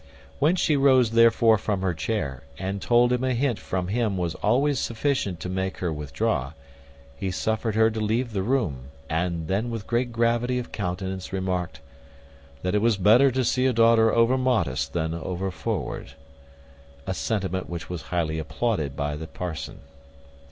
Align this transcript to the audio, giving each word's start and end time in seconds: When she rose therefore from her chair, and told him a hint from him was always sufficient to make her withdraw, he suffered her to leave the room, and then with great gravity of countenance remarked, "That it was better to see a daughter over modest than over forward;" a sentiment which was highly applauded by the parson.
When 0.39 0.55
she 0.55 0.75
rose 0.75 1.11
therefore 1.11 1.59
from 1.59 1.83
her 1.83 1.93
chair, 1.93 2.41
and 2.57 2.81
told 2.81 3.13
him 3.13 3.23
a 3.23 3.35
hint 3.35 3.59
from 3.59 3.89
him 3.89 4.17
was 4.17 4.33
always 4.33 4.79
sufficient 4.79 5.39
to 5.41 5.47
make 5.47 5.77
her 5.77 5.93
withdraw, 5.93 6.53
he 7.15 7.29
suffered 7.29 7.75
her 7.75 7.91
to 7.91 7.99
leave 7.99 8.33
the 8.33 8.41
room, 8.41 8.85
and 9.11 9.47
then 9.47 9.69
with 9.69 9.85
great 9.85 10.11
gravity 10.11 10.57
of 10.57 10.71
countenance 10.71 11.31
remarked, 11.31 11.81
"That 12.63 12.73
it 12.73 12.81
was 12.81 12.97
better 12.97 13.29
to 13.29 13.45
see 13.45 13.67
a 13.67 13.73
daughter 13.73 14.11
over 14.11 14.39
modest 14.39 14.93
than 14.93 15.13
over 15.13 15.51
forward;" 15.51 16.13
a 17.05 17.13
sentiment 17.13 17.69
which 17.69 17.87
was 17.87 18.01
highly 18.09 18.39
applauded 18.39 18.95
by 18.95 19.15
the 19.15 19.27
parson. 19.27 19.81